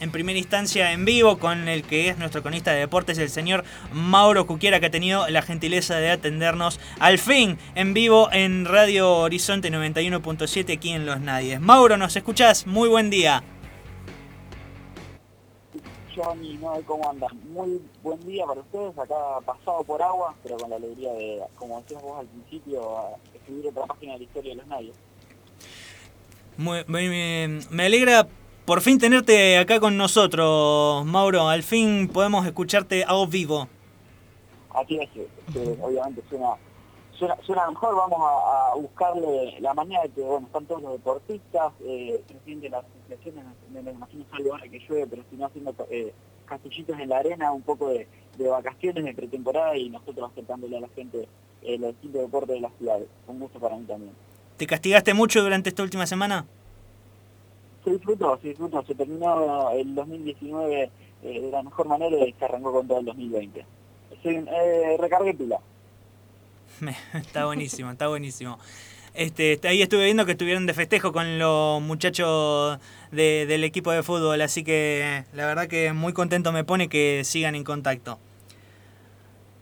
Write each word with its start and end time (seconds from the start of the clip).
en 0.00 0.10
primera 0.10 0.38
instancia 0.38 0.92
en 0.92 1.04
vivo 1.04 1.38
con 1.38 1.68
el 1.68 1.82
que 1.82 2.08
es 2.08 2.18
nuestro 2.18 2.42
cronista 2.42 2.72
de 2.72 2.80
deportes, 2.80 3.18
el 3.18 3.30
señor 3.30 3.64
Mauro 3.92 4.46
Cuquiera, 4.46 4.80
que 4.80 4.86
ha 4.86 4.90
tenido 4.90 5.28
la 5.28 5.42
gentileza 5.42 5.96
de 5.96 6.10
atendernos 6.10 6.80
al 6.98 7.18
fin 7.18 7.58
en 7.74 7.94
vivo 7.94 8.28
en 8.32 8.64
Radio 8.64 9.16
Horizonte 9.18 9.70
91.7 9.70 10.76
aquí 10.76 10.90
en 10.90 11.06
Los 11.06 11.20
Nadies. 11.20 11.60
Mauro, 11.60 11.96
¿nos 11.96 12.16
escuchás? 12.16 12.66
Muy 12.66 12.88
buen 12.88 13.10
día. 13.10 13.42
Johnny, 16.14 16.56
no 16.56 16.80
cómo 16.86 17.10
andan. 17.10 17.30
Muy 17.52 17.80
buen 18.02 18.20
día 18.26 18.46
para 18.46 18.60
ustedes, 18.60 18.98
acá 18.98 19.14
pasado 19.44 19.84
por 19.84 20.02
agua, 20.02 20.34
pero 20.42 20.56
con 20.56 20.70
la 20.70 20.76
alegría 20.76 21.12
de, 21.12 21.42
como 21.56 21.80
decías 21.80 22.02
vos 22.02 22.20
al 22.20 22.26
principio, 22.26 22.98
escribir 23.34 23.68
otra 23.68 23.86
página 23.86 24.12
de 24.14 24.18
la 24.20 24.24
historia 24.24 24.50
de 24.52 24.56
los 24.56 24.66
Nadies. 24.66 24.94
Muy, 26.56 26.84
me, 26.86 27.60
me 27.70 27.84
alegra 27.84 28.26
por 28.66 28.80
fin 28.80 28.98
tenerte 28.98 29.58
acá 29.58 29.78
con 29.78 29.96
nosotros, 29.96 31.06
Mauro. 31.06 31.48
Al 31.48 31.62
fin 31.62 32.08
podemos 32.12 32.44
escucharte 32.44 33.04
a 33.06 33.12
vos 33.12 33.30
vivo. 33.30 33.68
Así 34.74 34.98
es, 34.98 35.08
obviamente 35.80 36.22
suena, 36.28 36.56
suena, 37.12 37.36
suena, 37.42 37.70
mejor. 37.70 37.96
Vamos 37.96 38.18
a, 38.20 38.74
buscarle 38.74 39.58
la 39.60 39.72
manera 39.72 40.02
de 40.02 40.10
que, 40.10 40.20
bueno, 40.20 40.46
están 40.46 40.66
todos 40.66 40.82
los 40.82 40.92
deportistas, 40.92 41.72
eh, 41.80 42.22
de 42.44 42.68
las 42.68 42.84
inflaciones, 43.00 43.44
me, 43.72 43.82
me 43.82 43.92
imagino 43.92 44.24
salvo 44.30 44.52
ahora 44.52 44.68
que 44.68 44.78
llueve, 44.80 45.06
pero 45.06 45.22
si 45.30 45.36
no 45.36 45.46
haciendo 45.46 45.74
eh, 45.88 46.12
castillitos 46.44 46.98
en 46.98 47.08
la 47.08 47.18
arena, 47.18 47.52
un 47.52 47.62
poco 47.62 47.88
de, 47.88 48.06
vacaciones 48.38 49.04
de 49.04 49.14
pretemporada 49.14 49.76
y 49.76 49.88
nosotros 49.88 50.30
aceptándole 50.30 50.76
a 50.76 50.80
la 50.80 50.88
gente 50.88 51.26
eh, 51.62 51.78
los 51.78 51.92
distintos 51.92 52.22
deportes 52.22 52.56
de 52.56 52.60
la 52.60 52.70
ciudad. 52.76 52.98
Un 53.28 53.38
gusto 53.38 53.58
para 53.58 53.76
mí 53.76 53.84
también. 53.84 54.12
¿Te 54.56 54.66
castigaste 54.66 55.14
mucho 55.14 55.42
durante 55.42 55.68
esta 55.68 55.82
última 55.82 56.06
semana? 56.06 56.46
Se 57.86 57.92
disfrutó, 57.92 58.36
se 58.42 58.48
disfrutó. 58.48 58.82
Se 58.82 58.96
terminó 58.96 59.70
el 59.70 59.94
2019 59.94 60.90
eh, 61.22 61.40
de 61.40 61.50
la 61.52 61.62
mejor 61.62 61.86
manera 61.86 62.16
y 62.16 62.32
se 62.32 62.44
arrancó 62.44 62.72
con 62.72 62.88
todo 62.88 62.98
el 62.98 63.04
2020. 63.04 63.64
eh, 64.24 64.96
recargué 64.98 65.34
pila. 65.34 65.60
está 67.14 67.46
buenísimo, 67.46 67.92
está 67.92 68.08
buenísimo. 68.08 68.58
Este, 69.14 69.60
ahí 69.68 69.82
estuve 69.82 70.06
viendo 70.06 70.26
que 70.26 70.32
estuvieron 70.32 70.66
de 70.66 70.74
festejo 70.74 71.12
con 71.12 71.38
los 71.38 71.80
muchachos 71.80 72.80
del 73.12 73.62
equipo 73.62 73.92
de 73.92 74.02
fútbol, 74.02 74.42
así 74.42 74.64
que 74.64 75.24
la 75.32 75.46
verdad 75.46 75.68
que 75.68 75.92
muy 75.92 76.12
contento 76.12 76.50
me 76.50 76.64
pone 76.64 76.88
que 76.88 77.22
sigan 77.22 77.54
en 77.54 77.62
contacto. 77.62 78.18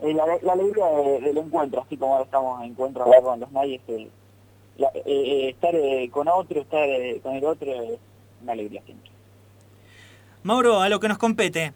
Eh, 0.00 0.14
la, 0.14 0.24
alegría 0.50 0.86
del 1.20 1.36
encuentro, 1.36 1.82
así 1.82 1.98
como 1.98 2.14
ahora 2.14 2.24
estamos 2.24 2.62
en 2.62 2.70
encuentro 2.70 3.04
con 3.04 3.38
los 3.38 3.52
nadie, 3.52 3.80
eh, 3.86 4.08
eh, 5.06 5.50
estar 5.50 5.72
eh, 5.72 6.10
con 6.10 6.26
otro, 6.26 6.60
estar 6.60 6.88
con 7.22 7.36
el 7.36 7.44
otro 7.44 7.72
una 8.44 8.52
alegría 8.52 8.82
siempre. 8.84 9.10
Mauro, 10.42 10.80
a 10.80 10.88
lo 10.88 11.00
que 11.00 11.08
nos 11.08 11.18
compete. 11.18 11.72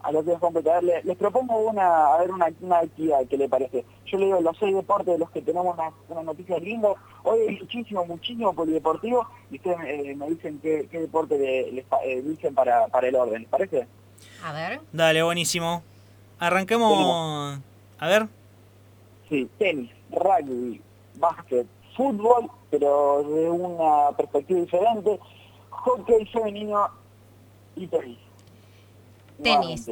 A 0.00 0.10
lo 0.10 0.24
que 0.24 0.30
nos 0.30 0.40
compete. 0.40 0.70
A 0.70 0.80
ver, 0.80 1.04
les, 1.04 1.16
propongo 1.16 1.58
una, 1.58 2.14
a 2.14 2.18
ver 2.18 2.30
una, 2.30 2.48
una, 2.60 2.78
actividad 2.78 3.26
que 3.26 3.36
le 3.36 3.48
parece. 3.48 3.84
Yo 4.06 4.18
le 4.18 4.26
digo 4.26 4.40
los 4.40 4.56
seis 4.58 4.74
deportes 4.74 5.12
de 5.12 5.18
los 5.18 5.30
que 5.30 5.42
tenemos 5.42 5.74
una, 5.74 5.92
una 6.08 6.22
noticia 6.22 6.58
linda. 6.58 6.88
Hoy 7.24 7.40
hay 7.40 7.58
muchísimo, 7.58 8.06
muchísimo 8.06 8.54
polideportivo 8.54 9.28
y 9.50 9.56
ustedes 9.56 10.16
me 10.16 10.28
dicen 10.30 10.58
qué, 10.62 10.88
qué 10.90 11.00
deporte 11.00 11.38
les 11.70 12.24
dicen 12.24 12.54
para, 12.54 12.88
para 12.88 13.08
el 13.08 13.16
orden. 13.16 13.42
¿Les 13.42 13.50
parece? 13.50 13.86
A 14.42 14.52
ver. 14.52 14.80
Dale, 14.92 15.22
buenísimo. 15.22 15.82
Arranquemos. 16.38 17.60
A 17.98 18.08
ver. 18.08 18.28
Sí, 19.28 19.48
tenis, 19.58 19.90
rugby, 20.10 20.80
básquet, 21.16 21.66
fútbol, 21.98 22.48
pero 22.70 23.24
de 23.24 23.50
una 23.50 24.16
perspectiva 24.16 24.60
diferente, 24.60 25.18
hockey 25.70 26.24
femenino 26.26 26.88
y 27.74 27.88
tenis. 27.88 28.18
Tenis. 29.42 29.86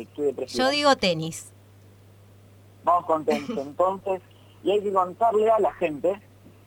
Yo 0.54 0.70
digo 0.70 0.94
tenis. 0.96 1.52
Vamos 2.84 3.06
con 3.06 3.24
tenis 3.24 3.50
entonces. 3.58 4.22
Y 4.62 4.70
hay 4.70 4.82
que 4.82 4.92
contarle 4.92 5.50
a 5.50 5.58
la 5.58 5.72
gente 5.74 6.20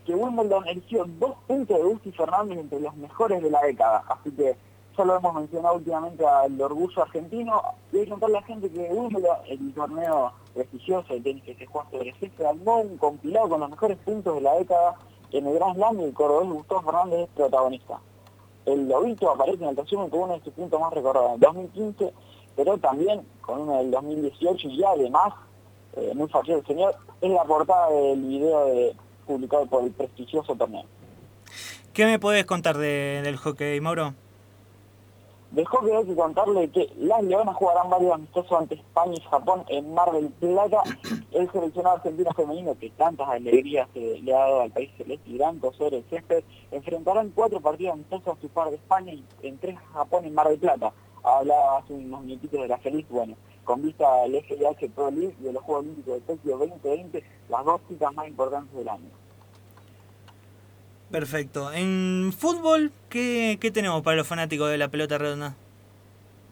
que 0.06 0.14
Wimbledon 0.14 0.68
eligió 0.68 1.04
dos 1.18 1.34
puntos 1.46 1.76
de 1.76 1.84
Gusti 1.84 2.12
Fernández 2.12 2.58
entre 2.58 2.80
los 2.80 2.94
mejores 2.96 3.42
de 3.42 3.50
la 3.50 3.62
década. 3.62 4.04
Así 4.08 4.30
que 4.32 4.56
solo 4.94 5.16
hemos 5.16 5.34
mencionado 5.34 5.76
últimamente 5.76 6.26
al 6.26 6.60
orgullo 6.60 7.02
argentino. 7.02 7.62
Y 7.92 7.98
hay 7.98 8.04
que 8.04 8.10
contarle 8.10 8.38
a 8.38 8.40
la 8.40 8.46
gente 8.46 8.70
que 8.70 8.88
Wimbledon, 8.90 9.38
el 9.48 9.74
torneo 9.74 10.32
prestigioso 10.54 11.14
de 11.14 11.20
tenis 11.20 11.44
que 11.44 11.54
se 11.54 11.66
juega 11.66 11.90
sobre 11.90 12.14
césped, 12.14 12.44
armó 12.44 12.80
un 12.80 12.98
compilado 12.98 13.48
con 13.48 13.60
los 13.60 13.70
mejores 13.70 13.98
puntos 13.98 14.34
de 14.34 14.40
la 14.42 14.54
década 14.54 14.96
en 15.38 15.46
el 15.46 15.54
Gran 15.54 15.74
Slam 15.74 16.00
el 16.00 16.12
cordobés 16.12 16.48
Gustavo 16.48 16.82
Fernández 16.82 17.20
es 17.20 17.28
protagonista. 17.34 17.98
El 18.66 18.88
lobito 18.88 19.30
aparece 19.30 19.62
en 19.62 19.70
el 19.70 19.76
resumen 19.76 20.10
con 20.10 20.20
uno 20.20 20.34
de 20.34 20.44
sus 20.44 20.52
puntos 20.52 20.80
más 20.80 20.92
recordados 20.92 21.34
en 21.34 21.40
2015, 21.40 22.12
pero 22.56 22.78
también 22.78 23.22
con 23.40 23.62
uno 23.62 23.78
del 23.78 23.90
2018 23.90 24.68
y 24.68 24.84
además, 24.84 25.34
eh, 25.96 26.12
muy 26.14 26.28
fácil 26.28 26.54
el 26.54 26.66
señor, 26.66 26.94
es 27.20 27.30
la 27.30 27.44
portada 27.44 27.90
del 27.90 28.22
video 28.22 28.66
de, 28.66 28.94
publicado 29.26 29.66
por 29.66 29.84
el 29.84 29.92
prestigioso 29.92 30.54
torneo. 30.54 30.84
¿Qué 31.92 32.06
me 32.06 32.18
puedes 32.18 32.44
contar 32.44 32.78
del 32.78 33.36
hockey, 33.36 33.80
Mauro? 33.80 34.14
Dejó 35.52 35.80
que 35.80 35.96
hay 35.96 36.06
que 36.06 36.14
contarle 36.14 36.70
que 36.70 36.92
las 36.96 37.24
Leonas 37.24 37.56
jugarán 37.56 37.90
varios 37.90 38.12
amistosos 38.12 38.52
ante 38.52 38.76
España 38.76 39.14
y 39.16 39.20
Japón 39.22 39.64
en 39.66 39.92
Mar 39.92 40.12
del 40.12 40.28
Plata. 40.28 40.80
El 41.32 41.50
seleccionado 41.50 41.96
argentino 41.96 42.30
femenino, 42.32 42.78
que 42.78 42.90
tantas 42.90 43.28
alegrías 43.28 43.88
le 43.94 44.32
ha 44.32 44.38
dado 44.38 44.60
al 44.60 44.70
país 44.70 44.90
celeste 44.96 45.28
y 45.28 45.34
blanco 45.34 45.72
sobre 45.72 45.98
el 45.98 46.04
césped, 46.04 46.44
enfrentarán 46.70 47.30
cuatro 47.30 47.60
partidos 47.60 47.94
amistosos 47.94 48.38
a 48.38 48.40
su 48.40 48.48
par 48.48 48.70
de 48.70 48.76
España 48.76 49.12
y 49.12 49.24
en 49.42 49.58
tres 49.58 49.76
Japón 49.92 50.24
en 50.24 50.34
Mar 50.34 50.48
del 50.48 50.60
Plata. 50.60 50.92
Hablaba 51.24 51.78
hace 51.78 51.94
unos 51.94 52.22
minutitos 52.22 52.60
de 52.60 52.68
la 52.68 52.78
feliz, 52.78 53.06
bueno, 53.08 53.34
con 53.64 53.82
vista 53.82 54.22
al 54.22 54.32
FIH 54.32 54.88
Pro 54.90 55.10
League 55.10 55.34
de 55.40 55.52
los 55.52 55.64
Juegos 55.64 55.84
Olímpicos 55.84 56.14
de 56.14 56.20
Tokio 56.20 56.58
2020, 56.58 57.24
las 57.48 57.64
dos 57.64 57.80
citas 57.88 58.14
más 58.14 58.28
importantes 58.28 58.72
del 58.76 58.88
año. 58.88 59.10
Perfecto. 61.10 61.72
En 61.72 62.32
fútbol, 62.36 62.92
¿qué, 63.08 63.58
tenemos 63.74 64.02
para 64.02 64.16
los 64.16 64.28
fanáticos 64.28 64.70
de 64.70 64.78
la 64.78 64.88
pelota 64.88 65.18
redonda? 65.18 65.54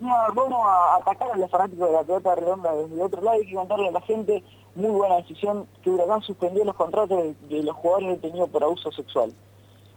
Vamos 0.00 0.66
a 0.66 0.96
atacar 0.96 1.30
a 1.30 1.36
los 1.36 1.50
fanáticos 1.50 1.88
de 1.88 1.92
la 1.94 2.02
pelota 2.02 2.34
redonda 2.34 2.74
desde 2.74 3.02
otro 3.02 3.22
lado 3.22 3.40
y 3.40 3.54
contarle 3.54 3.88
a 3.88 3.92
la 3.92 4.00
gente, 4.00 4.42
muy 4.74 4.90
buena 4.90 5.16
decisión, 5.16 5.66
que 5.82 5.90
Huracán 5.90 6.22
suspendió 6.22 6.64
los 6.64 6.74
contratos 6.74 7.36
de, 7.48 7.62
los 7.62 7.76
jugadores 7.76 8.20
detenidos 8.20 8.50
por 8.50 8.64
abuso 8.64 8.90
sexual. 8.90 9.32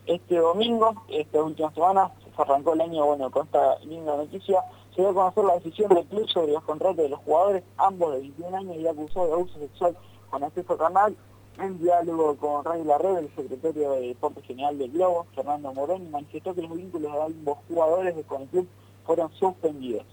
Este 0.05 0.37
domingo, 0.37 0.93
esta 1.09 1.41
última 1.41 1.71
semana, 1.73 2.11
se 2.35 2.41
arrancó 2.41 2.73
el 2.73 2.81
año, 2.81 3.05
bueno, 3.05 3.31
con 3.31 3.45
esta 3.45 3.79
linda 3.79 4.15
noticia, 4.15 4.61
se 4.95 5.01
dio 5.01 5.09
a 5.09 5.13
conocer 5.13 5.43
la 5.43 5.55
decisión 5.55 5.89
del 5.89 6.05
club 6.05 6.27
sobre 6.29 6.53
los 6.53 6.63
contratos 6.63 6.97
de 6.97 7.09
los 7.09 7.19
jugadores, 7.21 7.63
ambos 7.77 8.13
de 8.13 8.19
21 8.21 8.57
años 8.57 8.75
y 8.77 8.87
acusados 8.87 9.27
de 9.27 9.33
abuso 9.33 9.59
sexual 9.59 9.97
con 10.29 10.43
acceso 10.43 10.77
canal 10.77 11.15
en 11.63 11.79
diálogo 11.79 12.35
con 12.37 12.63
Radio 12.65 12.83
La 12.85 12.97
Red, 12.97 13.17
el 13.17 13.35
secretario 13.35 13.91
de 13.91 14.07
Deporte 14.07 14.41
General 14.41 14.77
del 14.77 14.91
Globo, 14.91 15.27
Fernando 15.35 15.73
Moroni, 15.73 16.07
manifestó 16.09 16.53
que 16.53 16.61
los 16.61 16.75
vínculos 16.75 17.11
de 17.11 17.21
ambos 17.21 17.57
jugadores 17.67 18.15
de 18.15 18.23
con 18.23 18.43
el 18.43 18.47
club 18.49 18.67
fueron 19.05 19.31
suspendidos. 19.33 20.05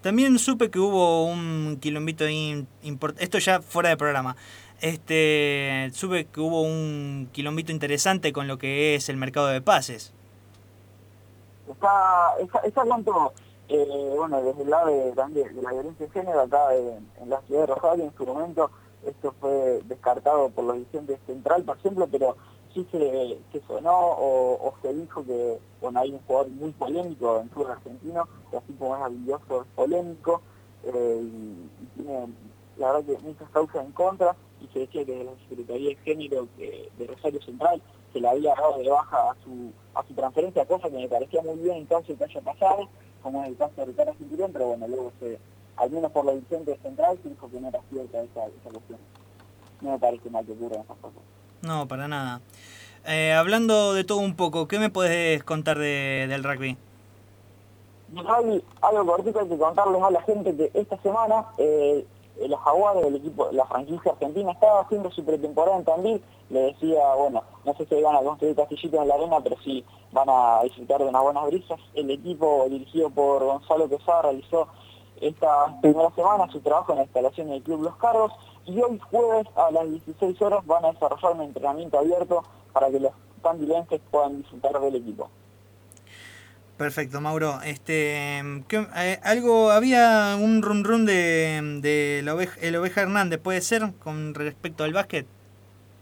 También 0.00 0.38
supe 0.38 0.70
que 0.70 0.78
hubo 0.78 1.26
un 1.26 1.78
quilombito 1.80 2.24
importante, 2.28 3.24
esto 3.24 3.38
ya 3.38 3.60
fuera 3.60 3.88
de 3.88 3.96
programa, 3.96 4.36
este 4.80 5.90
supe 5.92 6.26
que 6.26 6.40
hubo 6.40 6.62
un 6.62 7.28
quilombito 7.32 7.72
interesante 7.72 8.32
con 8.32 8.46
lo 8.46 8.58
que 8.58 8.94
es 8.94 9.08
el 9.08 9.16
mercado 9.16 9.48
de 9.48 9.60
pases. 9.60 10.12
Está, 11.68 12.34
está, 12.40 12.60
está 12.60 12.82
eh, 13.68 14.14
bueno, 14.16 14.42
desde 14.42 14.62
el 14.62 14.70
lado 14.70 14.86
de, 14.88 15.12
de, 15.12 15.62
la 15.62 15.72
violencia 15.72 16.06
de 16.06 16.12
género 16.12 16.40
acá 16.42 16.74
en, 16.74 17.08
en 17.20 17.30
la 17.30 17.40
ciudad 17.42 17.62
de 17.62 17.74
Rosario 17.74 18.04
en 18.04 18.14
su 18.16 18.26
momento 18.26 18.70
esto 19.06 19.34
fue 19.40 19.80
descartado 19.84 20.50
por 20.50 20.64
los 20.64 20.76
dirigentes 20.76 21.18
central, 21.26 21.64
por 21.64 21.76
ejemplo, 21.76 22.08
pero 22.10 22.36
sí 22.72 22.86
se, 22.90 23.62
sonó 23.66 23.92
o, 23.92 24.74
se 24.82 24.92
dijo 24.92 25.24
que 25.24 25.58
bueno, 25.80 26.00
hay 26.00 26.12
un 26.12 26.18
jugador 26.20 26.50
muy 26.50 26.72
polémico 26.72 27.40
en 27.40 27.50
fútbol 27.50 27.72
argentino, 27.72 28.28
que 28.50 28.56
así 28.56 28.72
como 28.74 28.96
es 28.96 29.02
habilidoso 29.02 29.62
es 29.62 29.68
polémico, 29.74 30.42
eh, 30.84 31.20
y, 31.22 31.86
tiene 31.96 32.28
la 32.76 32.92
verdad 32.92 33.06
que 33.06 33.18
muchas 33.22 33.48
causas 33.50 33.84
en 33.84 33.92
contra, 33.92 34.34
y 34.60 34.66
se 34.72 34.80
decía 34.80 35.04
que 35.04 35.14
de 35.14 35.24
la 35.24 35.32
Secretaría 35.48 35.90
de 35.90 35.96
Género 35.96 36.48
de 36.56 37.06
Rosario 37.06 37.40
Central 37.42 37.80
se 38.12 38.20
le 38.20 38.28
había 38.28 38.54
dado 38.54 38.78
de 38.78 38.88
baja 38.88 39.30
a 39.30 39.36
su, 39.44 39.72
a 39.94 40.06
su 40.06 40.14
transferencia, 40.14 40.66
cosa 40.66 40.90
que 40.90 40.96
me 40.96 41.08
parecía 41.08 41.42
muy 41.42 41.56
bien 41.56 41.76
en 41.78 41.86
caso 41.86 42.06
de 42.08 42.16
que 42.16 42.24
haya 42.24 42.40
pasado, 42.40 42.88
como 43.22 43.42
es 43.42 43.50
el 43.50 43.56
caso 43.56 43.72
de 43.76 43.84
Ricardo 43.86 44.14
Cinturón, 44.14 44.52
pero 44.52 44.66
bueno, 44.68 44.88
luego 44.88 45.12
se 45.20 45.38
al 45.76 45.90
menos 45.90 46.10
por 46.12 46.24
la 46.24 46.32
de 46.32 46.78
central, 46.82 47.18
se 47.22 47.28
dijo 47.28 47.50
que 47.50 47.60
no 47.60 47.68
era 47.68 47.80
cierta 47.90 48.22
esa, 48.22 48.46
esa 48.46 48.70
cuestión. 48.70 48.98
No 49.80 49.92
me 49.92 49.98
parece 49.98 50.30
mal 50.30 50.44
que 50.44 50.52
ocurra 50.52 50.76
esas 50.76 50.96
cosas. 50.98 51.20
No, 51.62 51.88
para 51.88 52.08
nada. 52.08 52.40
Eh, 53.06 53.32
hablando 53.32 53.94
de 53.94 54.04
todo 54.04 54.18
un 54.18 54.34
poco, 54.34 54.66
¿qué 54.66 54.78
me 54.78 54.90
puedes 54.90 55.44
contar 55.44 55.78
de, 55.78 56.26
del 56.28 56.42
rugby? 56.42 56.76
Del 58.08 58.26
rugby, 58.26 58.64
algo 58.80 59.06
cortito 59.06 59.40
hay 59.40 59.48
que 59.48 59.58
contarles 59.58 60.02
a 60.02 60.10
la 60.10 60.22
gente 60.22 60.56
que 60.56 60.70
esta 60.72 60.96
semana 61.02 61.46
eh, 61.58 62.06
los 62.48 62.60
Jaguares, 62.60 63.04
el 63.04 63.16
equipo, 63.16 63.48
la 63.52 63.66
franquicia 63.66 64.12
argentina, 64.12 64.52
estaba 64.52 64.82
haciendo 64.82 65.10
su 65.10 65.24
pretemporada 65.24 65.76
en 65.76 65.84
Tandil, 65.84 66.22
le 66.50 66.60
decía, 66.60 67.14
bueno, 67.16 67.42
no 67.64 67.74
sé 67.74 67.86
si 67.86 68.02
van 68.02 68.16
a 68.16 68.22
construir 68.22 68.56
castillitos 68.56 69.00
en 69.00 69.08
la 69.08 69.14
arena, 69.14 69.40
pero 69.42 69.56
sí 69.62 69.84
van 70.12 70.28
a 70.28 70.62
disfrutar 70.62 70.98
de 71.00 71.06
unas 71.06 71.22
buenas 71.22 71.46
brisas. 71.46 71.80
El 71.94 72.10
equipo 72.10 72.66
dirigido 72.68 73.10
por 73.10 73.44
Gonzalo 73.44 73.88
Quesada 73.88 74.22
realizó 74.22 74.68
esta 75.20 75.80
primera 75.80 76.10
semana 76.14 76.50
su 76.50 76.60
trabajo 76.60 76.92
en 76.92 76.98
la 76.98 77.04
instalación 77.04 77.48
del 77.48 77.62
Club 77.62 77.82
Los 77.82 77.96
Carros 77.96 78.32
y 78.66 78.80
hoy 78.80 78.98
jueves 79.10 79.46
a 79.56 79.70
las 79.70 79.88
16 79.90 80.40
horas 80.42 80.66
van 80.66 80.84
a 80.84 80.92
desarrollar 80.92 81.32
un 81.32 81.42
entrenamiento 81.42 81.98
abierto 81.98 82.42
para 82.72 82.90
que 82.90 83.00
los 83.00 83.12
tandilenses 83.42 84.00
puedan 84.10 84.38
disfrutar 84.38 84.80
del 84.80 84.96
equipo. 84.96 85.28
Perfecto, 86.76 87.20
Mauro. 87.20 87.60
Este, 87.62 88.38
eh, 88.38 89.20
algo 89.22 89.70
había 89.70 90.36
un 90.40 90.60
run 90.60 90.82
run 90.82 91.06
de, 91.06 91.78
de 91.80 92.22
la 92.24 92.34
oveja, 92.34 92.58
el 92.60 92.74
oveja 92.74 93.02
Hernández, 93.02 93.40
¿puede 93.40 93.60
ser 93.60 93.92
con 94.02 94.34
respecto 94.34 94.82
al 94.82 94.92
básquet? 94.92 95.26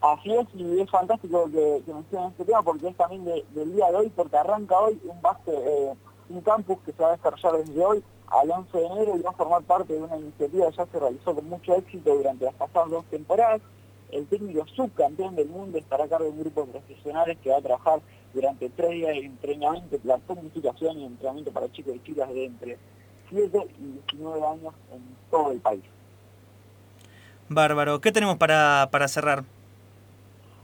Así 0.00 0.34
es, 0.34 0.46
y 0.54 0.80
es 0.80 0.90
fantástico 0.90 1.44
que, 1.52 1.82
que 1.84 1.92
mencionen 1.92 2.30
este 2.30 2.44
tema 2.46 2.62
porque 2.62 2.88
es 2.88 2.96
también 2.96 3.24
del 3.24 3.74
día 3.74 3.90
de 3.90 3.96
hoy, 3.96 4.12
porque 4.16 4.36
arranca 4.36 4.78
hoy 4.78 4.98
un 5.04 5.20
básquet, 5.20 5.54
eh, 5.54 5.92
un 6.30 6.40
campus 6.40 6.78
que 6.86 6.92
se 6.92 7.02
va 7.02 7.10
a 7.10 7.16
desarrollar 7.16 7.64
desde 7.64 7.84
hoy 7.84 8.02
al 8.32 8.50
11 8.50 8.78
de 8.78 8.86
enero 8.86 9.16
y 9.16 9.22
va 9.22 9.30
a 9.30 9.34
formar 9.34 9.62
parte 9.62 9.92
de 9.92 10.00
una 10.00 10.16
iniciativa 10.16 10.70
que 10.70 10.76
ya 10.76 10.86
se 10.86 10.98
realizó 10.98 11.34
con 11.34 11.48
mucho 11.48 11.74
éxito 11.76 12.14
durante 12.14 12.46
las 12.46 12.54
pasadas 12.54 12.90
dos 12.90 13.04
temporadas. 13.06 13.60
El 14.10 14.26
técnico 14.26 14.66
subcampeón 14.68 15.36
del 15.36 15.48
mundo 15.48 15.78
estará 15.78 16.04
a 16.04 16.08
cargo 16.08 16.24
de 16.24 16.30
un 16.30 16.40
grupo 16.40 16.62
de 16.62 16.72
profesionales 16.72 17.38
que 17.42 17.50
va 17.50 17.58
a 17.58 17.62
trabajar 17.62 18.00
durante 18.34 18.70
tres 18.70 18.90
días 18.90 19.14
de 19.14 19.24
entrenamiento, 19.26 19.98
la 20.04 20.18
tecnificación 20.18 20.98
y 20.98 21.04
entrenamiento 21.04 21.52
para 21.52 21.70
chicos 21.72 21.94
y 21.96 22.02
chicas 22.02 22.28
de 22.28 22.44
entre 22.46 22.78
7 23.30 23.66
y 23.78 24.00
19 24.12 24.46
años 24.46 24.74
en 24.92 25.02
todo 25.30 25.52
el 25.52 25.60
país. 25.60 25.82
Bárbaro. 27.48 28.00
¿Qué 28.00 28.12
tenemos 28.12 28.36
para, 28.36 28.88
para 28.90 29.08
cerrar? 29.08 29.44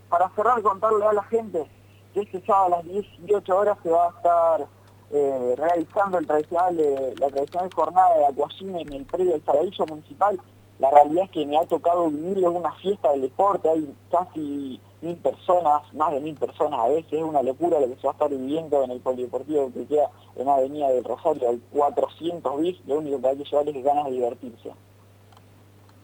Para 0.09 0.31
cerrar, 0.31 0.63
contarle 0.63 1.05
a 1.05 1.13
la 1.13 1.23
gente 1.25 1.67
que 2.15 2.21
este 2.21 2.41
sábado 2.47 2.67
a 2.67 2.77
las 2.79 2.85
18 2.85 3.57
horas 3.57 3.79
se 3.83 3.91
va 3.91 4.07
a 4.07 4.11
estar 4.11 4.78
eh, 5.11 5.55
realizando 5.57 6.19
el 6.19 6.27
tradicional, 6.27 6.77
la 7.19 7.29
tradicional 7.29 7.71
jornada 7.75 8.19
de 8.19 8.27
acuacine 8.27 8.83
en 8.83 8.93
el 8.93 9.05
predio 9.05 9.33
del 9.33 9.45
Saladillo 9.45 9.87
Municipal. 9.87 10.41
La 10.79 10.91
realidad 10.91 11.25
es 11.25 11.31
que 11.31 11.47
me 11.47 11.59
ha 11.59 11.67
tocado 11.67 12.09
vivir 12.09 12.47
una 12.47 12.73
fiesta 12.73 13.11
del 13.13 13.23
deporte, 13.23 13.69
hay 13.69 13.93
casi 14.11 14.81
mil 15.01 15.17
personas, 15.17 15.83
más 15.95 16.13
de 16.13 16.21
mil 16.21 16.35
personas 16.35 16.81
a 16.81 16.89
veces, 16.89 17.13
es 17.13 17.23
una 17.23 17.43
locura 17.43 17.81
lo 17.81 17.89
que 17.89 17.97
se 17.97 18.07
va 18.07 18.11
a 18.11 18.13
estar 18.13 18.31
viviendo 18.31 18.85
en 18.85 18.91
el 18.93 19.01
polideportivo 19.01 19.73
que 19.73 19.87
queda 19.87 20.11
en 20.37 20.47
la 20.47 20.55
avenida 20.55 20.89
del 20.91 21.05
Rosario, 21.05 21.49
al 21.49 21.61
400 21.73 22.61
bis, 22.61 22.77
lo 22.87 22.99
único 22.99 23.21
que 23.21 23.29
hay 23.29 23.37
que 23.39 23.45
llevar 23.45 23.69
es 23.69 23.85
ganas 23.85 24.05
de 24.05 24.11
divertirse. 24.13 24.73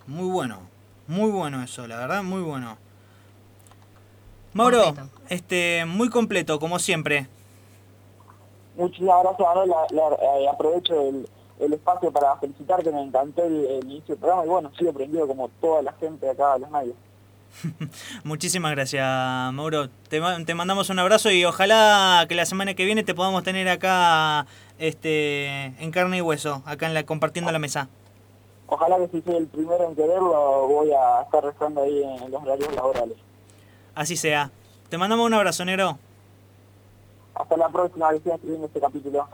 Muy 0.06 0.30
bueno, 0.30 0.58
muy 1.06 1.30
bueno 1.30 1.62
eso, 1.62 1.86
la 1.86 1.98
verdad, 1.98 2.22
muy 2.22 2.42
bueno. 2.42 2.76
Mauro, 4.54 4.94
este, 5.28 5.84
muy 5.84 6.08
completo, 6.08 6.60
como 6.60 6.78
siempre. 6.78 7.28
Muchísimas 8.76 9.22
gracias, 9.22 9.48
Manuel. 9.48 9.72
Eh, 10.20 10.48
aprovecho 10.48 11.00
el, 11.60 11.72
espacio 11.72 12.10
para 12.10 12.36
felicitarte, 12.36 12.90
me 12.90 13.02
encantó 13.02 13.44
el, 13.44 13.80
inicio 13.84 14.14
del 14.14 14.18
programa 14.18 14.44
y 14.44 14.48
bueno, 14.48 14.72
sigo 14.76 14.90
aprendido 14.90 15.26
como 15.26 15.48
toda 15.60 15.82
la 15.82 15.92
gente 15.94 16.28
acá 16.28 16.54
de 16.54 16.60
los 16.60 16.70
medios. 16.70 16.96
Muchísimas 18.24 18.72
gracias, 18.72 19.52
Mauro. 19.52 19.88
Te, 20.08 20.20
te, 20.44 20.54
mandamos 20.54 20.90
un 20.90 20.98
abrazo 20.98 21.30
y 21.30 21.44
ojalá 21.44 22.26
que 22.28 22.34
la 22.34 22.46
semana 22.46 22.74
que 22.74 22.84
viene 22.84 23.04
te 23.04 23.14
podamos 23.14 23.44
tener 23.44 23.68
acá 23.68 24.46
este 24.78 25.66
en 25.82 25.90
carne 25.92 26.18
y 26.18 26.20
hueso, 26.20 26.62
acá 26.66 26.86
en 26.86 26.94
la 26.94 27.04
compartiendo 27.06 27.52
la 27.52 27.60
mesa. 27.60 27.88
Ojalá 28.66 28.96
que 28.98 29.08
si 29.08 29.22
soy 29.22 29.36
el 29.36 29.46
primero 29.46 29.84
en 29.88 29.94
quererlo, 29.94 30.66
voy 30.66 30.90
a 30.90 31.22
estar 31.22 31.44
rezando 31.44 31.82
ahí 31.82 32.02
en 32.02 32.30
los 32.30 32.42
horarios 32.42 32.74
laborales. 32.74 33.16
Así 33.94 34.16
sea. 34.16 34.50
Te 34.88 34.98
mandamos 34.98 35.26
un 35.26 35.34
abrazo, 35.34 35.64
negro. 35.64 35.98
Hasta 37.34 37.56
la 37.56 37.68
próxima, 37.68 38.10
que 38.10 38.18
sigan 38.18 38.34
escribiendo 38.36 38.66
este 38.66 38.80
capítulo. 38.80 39.28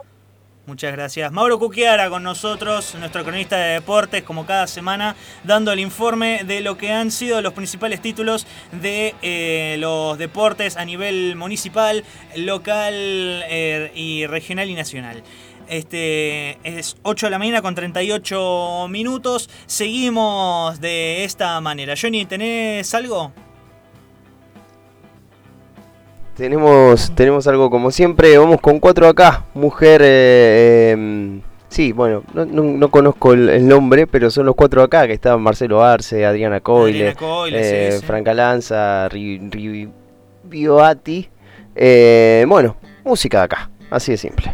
Muchas 0.67 0.91
gracias. 0.91 1.31
Mauro 1.31 1.57
Cuquiara 1.57 2.09
con 2.09 2.21
nosotros, 2.21 2.95
nuestro 2.99 3.23
cronista 3.23 3.57
de 3.57 3.73
deportes, 3.73 4.23
como 4.23 4.45
cada 4.45 4.67
semana, 4.67 5.15
dando 5.43 5.71
el 5.71 5.79
informe 5.79 6.43
de 6.45 6.61
lo 6.61 6.77
que 6.77 6.91
han 6.91 7.09
sido 7.09 7.41
los 7.41 7.53
principales 7.53 7.99
títulos 7.99 8.45
de 8.71 9.15
eh, 9.23 9.77
los 9.79 10.19
deportes 10.19 10.77
a 10.77 10.85
nivel 10.85 11.35
municipal, 11.35 12.03
local 12.35 12.93
eh, 12.93 13.91
y 13.95 14.27
regional 14.27 14.69
y 14.69 14.75
nacional. 14.75 15.23
Este 15.67 16.59
es 16.63 16.95
8 17.03 17.25
de 17.25 17.29
la 17.31 17.39
mañana 17.39 17.61
con 17.61 17.73
38 17.73 18.87
minutos. 18.89 19.49
Seguimos 19.65 20.79
de 20.79 21.23
esta 21.23 21.59
manera. 21.59 21.95
Johnny, 21.99 22.25
¿tenés 22.25 22.93
algo? 22.93 23.31
Tenemos, 26.41 27.13
tenemos 27.13 27.45
algo 27.45 27.69
como 27.69 27.91
siempre, 27.91 28.35
vamos 28.35 28.59
con 28.59 28.79
cuatro 28.79 29.07
acá, 29.07 29.45
mujer, 29.53 30.01
eh, 30.03 30.89
em, 30.89 31.41
sí, 31.67 31.91
bueno, 31.91 32.23
no, 32.33 32.89
conozco 32.89 33.33
el, 33.33 33.67
nombre, 33.67 34.07
pero 34.07 34.31
son 34.31 34.47
los 34.47 34.55
cuatro 34.55 34.81
acá, 34.81 35.05
que 35.05 35.13
estaban 35.13 35.39
Marcelo 35.39 35.83
Arce, 35.83 36.25
Adriana 36.25 36.59
Coyle, 36.59 37.13
eh, 37.51 37.99
Franca 38.03 38.33
Lanza, 38.33 39.07
Bioati, 40.45 41.29
eh, 41.75 42.43
bueno, 42.47 42.75
música 43.03 43.43
acá, 43.43 43.69
así 43.91 44.13
de 44.13 44.17
simple. 44.17 44.51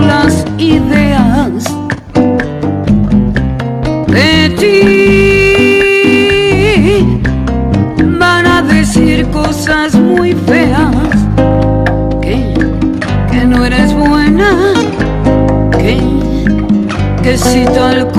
Las 0.00 0.44
ideas 0.58 1.64
de 4.08 4.50
ti. 4.58 4.76
Van 8.18 8.46
a 8.46 8.62
decir 8.62 9.26
cosas 9.30 9.94
muy 9.94 10.32
feas, 10.32 10.94
que, 12.20 12.54
que 13.30 13.44
no 13.46 13.64
eres 13.64 13.92
buena, 13.94 14.74
que, 15.78 16.00
que 17.22 17.38
si 17.38 17.64
tal 17.64 18.09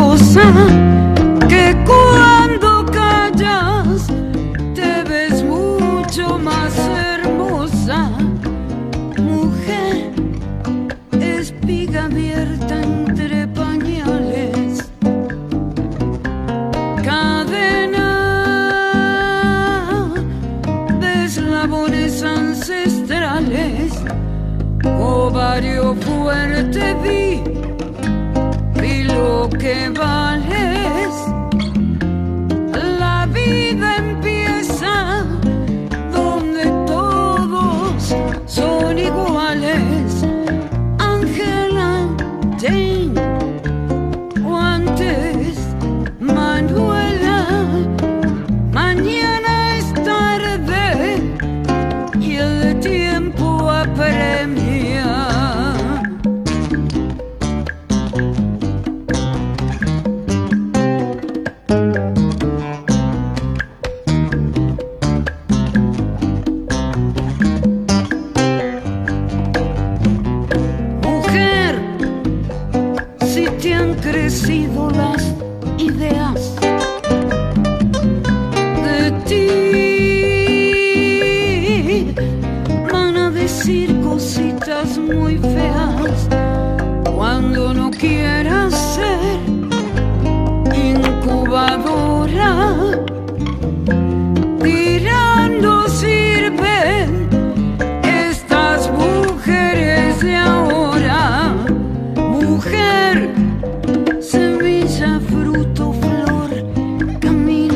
fuerte 26.71 26.94
vi, 27.04 27.42
vi 28.81 29.04
lo 29.04 29.49
que 29.49 29.90
vales. 29.90 31.13
La 32.99 33.28
vida 33.28 33.97
empieza 33.97 35.25
donde 36.13 36.66
todos 36.85 38.16
son 38.45 38.97
iguales. 38.97 40.25
Jane, 42.59 43.16
guantes, 44.40 45.57
Manuela, 46.19 47.47
mañana 48.71 49.78
es 49.78 49.92
tarde 49.95 51.23
y 52.19 52.35
el 52.35 52.80
tiempo 52.81 53.68
apremia. 53.71 54.70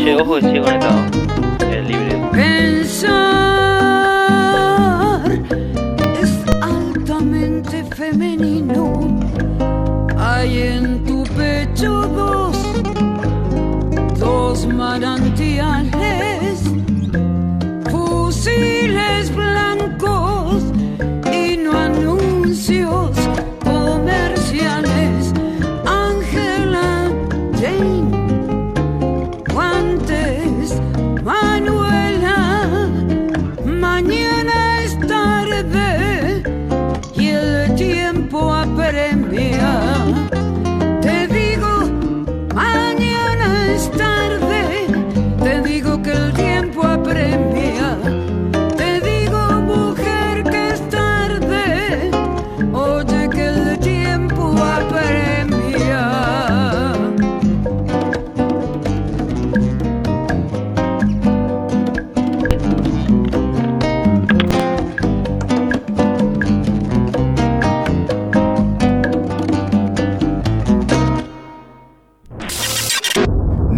Che, 0.06 0.16
ojo 0.16 0.36
que 0.36 0.42
sigue 0.42 0.62
conectado. 0.62 1.00
Es 1.72 1.88
libre. 1.88 3.35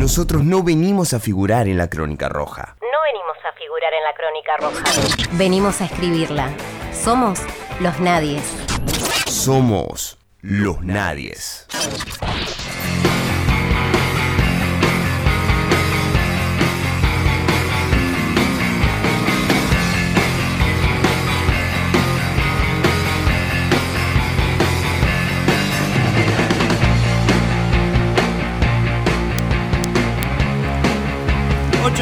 Nosotros 0.08 0.46
no 0.46 0.64
venimos 0.64 1.14
a 1.14 1.20
figurar 1.20 1.68
en 1.68 1.76
la 1.76 1.90
crónica 1.90 2.30
roja. 2.30 2.78
No 2.80 2.98
venimos 3.12 3.36
a 3.44 3.52
figurar 3.58 3.94
en 3.94 4.04
la 4.06 4.14
crónica 4.14 4.56
roja. 4.58 5.38
Venimos 5.38 5.82
a 5.82 5.84
escribirla. 5.84 6.50
Somos 6.94 7.42
los 7.82 8.00
nadies. 8.00 8.42
Somos 9.26 10.18
los 10.40 10.82
nadies. 10.82 11.68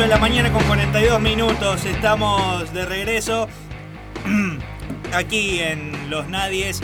De 0.05 0.09
la 0.09 0.17
mañana 0.19 0.51
con 0.51 0.63
42 0.65 1.19
minutos. 1.19 1.83
Estamos 1.85 2.71
de 2.73 2.85
regreso 2.85 3.47
aquí 5.13 5.59
en 5.59 6.09
Los 6.09 6.27
Nadies. 6.27 6.81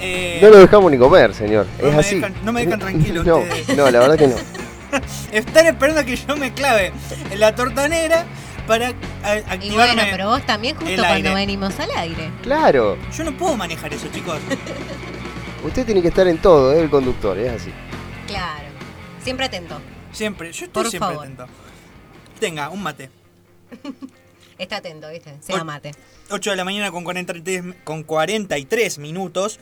Eh, 0.00 0.38
No 0.42 0.48
lo 0.50 0.58
dejamos 0.58 0.90
ni 0.90 0.96
comer, 0.98 1.34
señor. 1.34 1.66
No 1.80 1.88
es 1.88 1.94
me 1.94 2.00
así. 2.00 2.16
dejan- 2.20 2.34
no 2.44 2.52
me 2.52 2.64
dejan 2.64 2.78
tranquilo 2.80 3.22
no, 3.24 3.38
ustedes. 3.38 3.76
no, 3.76 3.90
la 3.90 3.98
verdad 4.00 4.16
que 4.16 4.28
no. 4.28 4.36
Están 5.32 5.66
esperando 5.66 6.00
a 6.00 6.04
que 6.04 6.16
yo 6.16 6.36
me 6.36 6.54
clave 6.54 6.92
en 7.30 7.40
la 7.40 7.54
tortanera 7.54 8.24
para 8.66 8.90
Y 8.90 8.94
activarme. 9.24 9.94
bueno, 9.94 10.02
pero 10.10 10.28
vos 10.28 10.42
también 10.46 10.74
justo 10.76 10.94
cuando 10.96 11.14
aire. 11.14 11.34
venimos 11.34 11.78
al 11.80 11.90
aire. 11.96 12.30
Claro, 12.42 12.96
Yo 13.16 13.24
no 13.24 13.32
puedo 13.36 13.56
manejar 13.56 13.92
eso, 13.92 14.06
chicos. 14.12 14.38
usted 15.64 15.84
tiene 15.84 16.00
que 16.00 16.08
estar 16.08 16.26
en 16.26 16.38
todo, 16.38 16.72
es 16.72 16.78
el 16.78 16.88
conductor, 16.88 17.36
es 17.38 17.60
así. 17.60 17.70
Claro. 18.26 18.64
Siempre 19.22 19.44
atento. 19.46 19.78
Siempre, 20.12 20.50
yo 20.52 20.64
estoy 20.64 20.82
Por 20.84 20.90
siempre 20.90 21.08
favor. 21.10 21.24
atento. 21.26 21.46
Tenga, 22.38 22.70
un 22.70 22.82
mate. 22.82 23.10
Está 24.58 24.78
atento, 24.78 25.08
¿viste? 25.10 25.36
Sea 25.40 25.62
mate. 25.64 25.92
8 26.30 26.50
de 26.50 26.56
la 26.56 26.64
mañana 26.64 26.90
con 26.90 27.04
43, 27.04 27.62
con 27.84 28.02
43 28.02 28.98
minutos. 28.98 29.60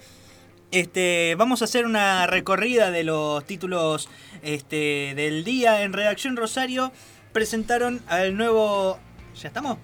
Este, 0.70 1.34
vamos 1.36 1.62
a 1.62 1.66
hacer 1.66 1.86
una 1.86 2.26
recorrida 2.26 2.90
de 2.90 3.04
los 3.04 3.44
títulos 3.44 4.08
este, 4.42 5.12
del 5.14 5.44
día. 5.44 5.82
En 5.82 5.92
Redacción 5.92 6.36
Rosario 6.36 6.92
presentaron 7.32 8.02
al 8.08 8.36
nuevo... 8.36 8.98
¿Ya 9.40 9.48
estamos? 9.48 9.78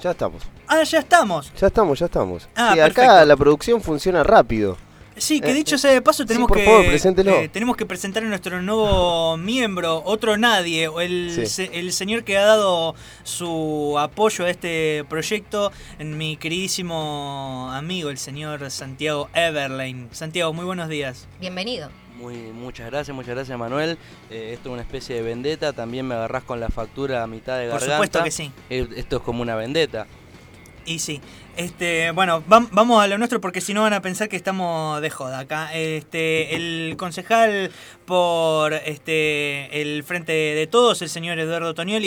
Ya 0.00 0.10
estamos. 0.10 0.42
Ah, 0.66 0.82
ya 0.82 0.98
estamos. 0.98 1.52
Ya 1.54 1.66
estamos, 1.66 1.98
ya 1.98 2.06
estamos. 2.06 2.48
Ah, 2.54 2.72
sí, 2.74 2.80
acá 2.80 2.94
perfecto. 2.94 3.24
la 3.26 3.36
producción 3.36 3.82
funciona 3.82 4.22
rápido. 4.22 4.76
Sí, 5.18 5.40
que 5.40 5.50
Eh, 5.50 5.54
dicho 5.54 5.78
sea 5.78 5.92
de 5.92 6.02
paso, 6.02 6.26
tenemos 6.26 6.48
por 6.48 6.58
que 6.58 6.64
favor, 6.64 6.84
eh, 6.84 7.48
tenemos 7.50 7.76
que 7.76 7.86
presentar 7.86 8.22
a 8.22 8.26
nuestro 8.26 8.60
nuevo 8.60 9.36
miembro, 9.38 10.02
otro 10.04 10.36
nadie, 10.36 10.88
o 10.88 11.00
el, 11.00 11.30
Sí. 11.34 11.46
se- 11.46 11.78
el 11.78 11.92
señor 11.92 12.22
que 12.22 12.36
ha 12.36 12.44
dado 12.44 12.94
su 13.22 13.96
apoyo 13.98 14.44
a 14.44 14.50
este 14.50 15.04
proyecto, 15.08 15.72
en 15.98 16.18
mi 16.18 16.36
queridísimo 16.36 17.70
amigo, 17.72 18.10
el 18.10 18.18
señor 18.18 18.70
Santiago 18.70 19.28
Everlane. 19.34 20.08
Santiago, 20.12 20.52
muy 20.52 20.64
buenos 20.64 20.88
días. 20.88 21.26
Bienvenido. 21.40 21.88
Muy, 22.18 22.36
muchas 22.36 22.86
gracias, 22.90 23.14
muchas 23.14 23.34
gracias 23.34 23.58
Manuel. 23.58 23.98
Eh, 24.30 24.52
esto 24.54 24.70
es 24.70 24.72
una 24.72 24.82
especie 24.82 25.16
de 25.16 25.22
vendetta. 25.22 25.72
También 25.74 26.06
me 26.06 26.14
agarrás 26.14 26.44
con 26.44 26.60
la 26.60 26.70
factura 26.70 27.22
a 27.22 27.26
mitad 27.26 27.58
de 27.58 27.64
Por 27.68 27.80
garganta. 27.80 27.94
supuesto 27.96 28.24
que 28.24 28.30
sí. 28.30 28.50
Eh, 28.70 28.88
Esto 28.96 29.16
es 29.18 29.22
como 29.22 29.42
una 29.42 29.54
vendetta. 29.54 30.06
Y 30.86 31.00
sí. 31.00 31.20
Este, 31.56 32.10
bueno, 32.12 32.44
vam- 32.46 32.68
vamos 32.70 33.02
a 33.02 33.06
lo 33.08 33.16
nuestro 33.18 33.40
porque 33.40 33.60
si 33.60 33.72
no 33.74 33.82
van 33.82 33.92
a 33.94 34.02
pensar 34.02 34.28
que 34.28 34.36
estamos 34.36 35.00
de 35.00 35.10
joda 35.10 35.40
acá. 35.40 35.74
Este, 35.74 36.54
el 36.54 36.94
concejal 36.98 37.70
por 38.04 38.72
este 38.74 39.80
el 39.82 40.04
Frente 40.04 40.32
de 40.32 40.66
Todos, 40.66 41.02
el 41.02 41.08
señor 41.08 41.38
Eduardo 41.38 41.74
Tonioli, 41.74 41.94